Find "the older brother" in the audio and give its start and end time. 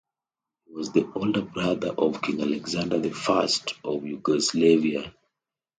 0.93-1.89